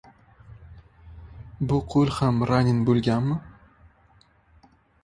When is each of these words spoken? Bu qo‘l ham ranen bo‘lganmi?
Bu 1.73 1.77
qo‘l 1.95 2.15
ham 2.17 2.41
ranen 2.53 2.81
bo‘lganmi? 2.89 3.41